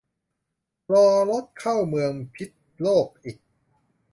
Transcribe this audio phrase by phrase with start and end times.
[0.93, 2.49] รอรถเข้าเมืองพิด
[2.81, 3.37] โลกอีก